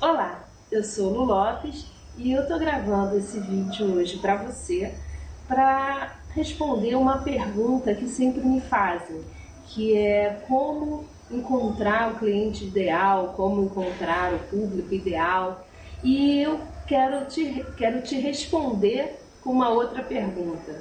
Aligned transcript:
Olá, 0.00 0.48
eu 0.70 0.84
sou 0.84 1.12
Lu 1.12 1.24
Lopes 1.24 1.92
e 2.16 2.30
eu 2.30 2.46
tô 2.46 2.56
gravando 2.56 3.16
esse 3.18 3.40
vídeo 3.40 3.96
hoje 3.96 4.16
para 4.18 4.36
você 4.36 4.94
para 5.48 6.22
responder 6.30 6.94
uma 6.94 7.18
pergunta 7.18 7.92
que 7.92 8.06
sempre 8.06 8.46
me 8.46 8.60
fazem, 8.60 9.20
que 9.74 9.96
é 9.96 10.44
como 10.46 11.04
encontrar 11.28 12.12
o 12.12 12.18
cliente 12.20 12.64
ideal, 12.64 13.34
como 13.34 13.64
encontrar 13.64 14.34
o 14.34 14.38
público 14.38 14.94
ideal. 14.94 15.66
E 16.04 16.42
eu 16.42 16.60
quero 16.86 17.26
te, 17.26 17.64
quero 17.76 18.00
te 18.00 18.20
responder 18.20 19.18
com 19.42 19.50
uma 19.50 19.70
outra 19.70 20.04
pergunta. 20.04 20.80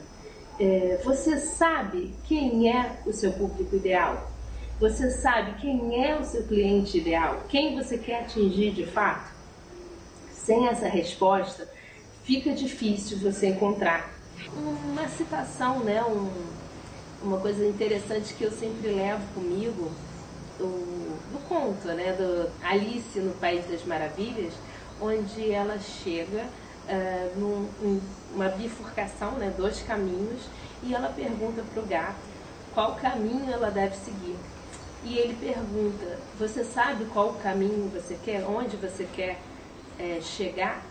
É, 0.59 1.01
você 1.03 1.39
sabe 1.39 2.13
quem 2.23 2.71
é 2.71 3.01
o 3.03 3.11
seu 3.11 3.33
público 3.33 3.77
ideal? 3.77 4.36
Você 4.79 5.09
sabe 5.09 5.59
quem 5.59 6.05
é 6.05 6.15
o 6.15 6.23
seu 6.23 6.43
cliente 6.43 6.99
ideal? 6.99 7.45
Quem 7.49 7.75
você 7.75 7.97
quer 7.97 8.21
atingir 8.21 8.71
de 8.71 8.85
fato? 8.85 9.31
Sem 10.31 10.67
essa 10.67 10.87
resposta, 10.87 11.67
fica 12.23 12.53
difícil 12.53 13.17
você 13.17 13.47
encontrar. 13.47 14.07
Uma 14.55 15.07
citação, 15.07 15.79
né, 15.79 16.03
um, 16.03 16.29
uma 17.23 17.39
coisa 17.39 17.65
interessante 17.65 18.35
que 18.35 18.43
eu 18.43 18.51
sempre 18.51 18.89
levo 18.89 19.23
comigo, 19.33 19.91
do, 20.59 20.67
do 21.31 21.39
conto, 21.49 21.87
né, 21.87 22.13
do 22.13 22.47
Alice 22.63 23.19
no 23.19 23.33
País 23.33 23.65
das 23.65 23.83
Maravilhas, 23.83 24.53
onde 25.01 25.51
ela 25.51 25.79
chega 25.79 26.43
uh, 26.87 27.39
num, 27.39 27.99
numa 28.31 28.49
bifurcação, 28.49 29.31
né, 29.39 29.51
dois 29.57 29.81
caminhos, 29.81 30.43
e 30.83 30.93
ela 30.93 31.09
pergunta 31.09 31.63
para 31.73 31.81
o 31.81 31.85
gato 31.87 32.27
qual 32.75 32.93
caminho 32.93 33.51
ela 33.51 33.71
deve 33.71 33.95
seguir 33.95 34.35
e 35.09 35.17
ele 35.17 35.35
pergunta: 35.35 36.19
Você 36.37 36.63
sabe 36.63 37.05
qual 37.05 37.33
caminho 37.35 37.89
você 37.89 38.17
quer? 38.23 38.43
Onde 38.43 38.75
você 38.75 39.07
quer 39.15 39.39
é, 39.97 40.19
chegar? 40.21 40.81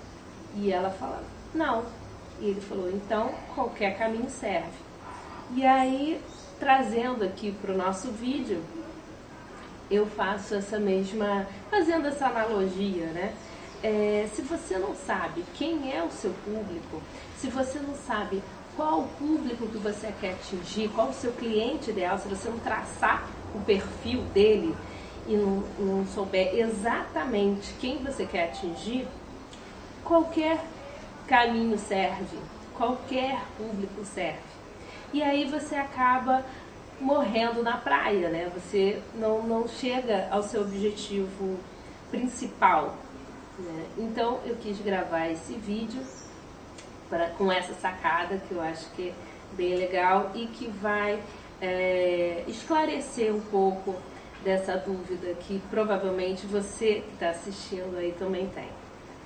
E 0.54 0.72
ela 0.72 0.90
fala: 0.90 1.22
Não. 1.54 1.84
E 2.40 2.46
ele 2.46 2.60
falou: 2.60 2.90
Então 2.90 3.30
qualquer 3.54 3.98
caminho 3.98 4.30
serve. 4.30 4.86
E 5.54 5.64
aí, 5.64 6.20
trazendo 6.58 7.24
aqui 7.24 7.52
para 7.52 7.72
o 7.72 7.76
nosso 7.76 8.10
vídeo, 8.10 8.62
eu 9.90 10.06
faço 10.06 10.54
essa 10.54 10.78
mesma, 10.78 11.46
fazendo 11.70 12.08
essa 12.08 12.26
analogia, 12.26 13.06
né? 13.06 13.34
É, 13.82 14.28
se 14.34 14.42
você 14.42 14.78
não 14.78 14.94
sabe 14.94 15.44
quem 15.54 15.94
é 15.94 16.02
o 16.02 16.10
seu 16.10 16.32
público, 16.44 17.00
se 17.38 17.48
você 17.48 17.78
não 17.78 17.94
sabe 17.94 18.42
qual 18.74 19.00
o 19.00 19.08
público 19.18 19.68
que 19.68 19.78
você 19.78 20.12
quer 20.20 20.32
atingir, 20.32 20.88
qual 20.88 21.10
o 21.10 21.12
seu 21.12 21.32
cliente 21.32 21.90
ideal, 21.90 22.18
se 22.18 22.26
você 22.26 22.48
não 22.48 22.58
traçar 22.58 23.28
o 23.56 23.60
perfil 23.64 24.22
dele 24.34 24.76
e 25.26 25.34
não, 25.34 25.64
não 25.78 26.06
souber 26.06 26.54
exatamente 26.54 27.72
quem 27.80 27.98
você 27.98 28.24
quer 28.26 28.44
atingir, 28.44 29.08
qualquer 30.04 30.60
caminho 31.26 31.78
serve, 31.78 32.38
qualquer 32.76 33.40
público 33.56 34.04
serve. 34.04 34.38
E 35.12 35.22
aí 35.22 35.44
você 35.44 35.74
acaba 35.74 36.44
morrendo 37.00 37.62
na 37.62 37.76
praia, 37.76 38.28
né? 38.28 38.50
Você 38.54 39.02
não, 39.14 39.42
não 39.42 39.68
chega 39.68 40.28
ao 40.30 40.42
seu 40.42 40.62
objetivo 40.62 41.58
principal. 42.10 42.96
Né? 43.58 43.86
Então 43.98 44.40
eu 44.44 44.56
quis 44.56 44.78
gravar 44.80 45.28
esse 45.28 45.54
vídeo 45.54 46.02
pra, 47.08 47.30
com 47.30 47.50
essa 47.50 47.74
sacada 47.74 48.40
que 48.48 48.52
eu 48.52 48.60
acho 48.60 48.88
que 48.90 49.08
é 49.08 49.14
bem 49.56 49.74
legal 49.76 50.30
e 50.34 50.46
que 50.46 50.68
vai 50.68 51.20
é, 51.60 52.25
esclarecer 52.56 53.34
um 53.34 53.40
pouco 53.40 53.94
dessa 54.44 54.76
dúvida 54.76 55.34
que 55.40 55.60
provavelmente 55.70 56.46
você 56.46 57.02
que 57.06 57.14
está 57.14 57.30
assistindo 57.30 57.96
aí 57.96 58.14
também 58.18 58.46
tem, 58.48 58.68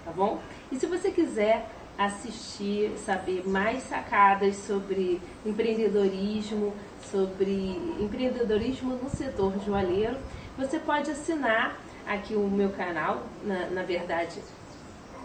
tá 0.05 0.11
bom? 0.11 0.41
E 0.71 0.77
se 0.77 0.87
você 0.87 1.11
quiser 1.11 1.67
assistir, 1.99 2.93
saber 2.97 3.47
mais 3.47 3.83
sacadas 3.83 4.57
sobre 4.57 5.21
empreendedorismo, 5.45 6.73
sobre 7.11 7.77
empreendedorismo 8.01 8.95
no 8.95 9.11
setor 9.11 9.53
joalheiro, 9.65 10.17
você 10.57 10.79
pode 10.79 11.11
assinar 11.11 11.79
aqui 12.07 12.35
o 12.35 12.49
meu 12.49 12.71
canal, 12.71 13.23
na, 13.45 13.67
na 13.67 13.83
verdade, 13.83 14.41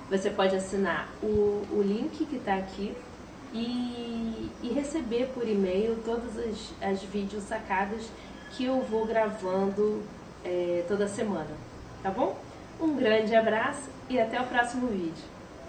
você 0.09 0.30
pode 0.30 0.56
assinar 0.56 1.09
o, 1.24 1.66
o 1.72 1.81
link 1.81 2.25
que 2.25 2.35
está 2.35 2.56
aqui 2.56 2.94
e, 3.56 4.52
e 4.62 4.70
receber 4.74 5.28
por 5.34 5.48
e-mail 5.48 5.98
todas 6.04 6.38
as, 6.38 6.74
as 6.82 7.04
vídeos 7.04 7.44
sacadas 7.44 8.10
que 8.52 8.66
eu 8.66 8.82
vou 8.82 9.06
gravando 9.06 10.04
é, 10.44 10.84
toda 10.88 11.08
semana, 11.08 11.50
tá 12.04 12.12
bom? 12.12 12.38
Um 12.80 12.96
grande 12.96 13.34
abraço 13.34 13.90
e 14.10 14.20
até 14.20 14.40
o 14.40 14.46
próximo 14.46 14.88
vídeo. 14.88 15.34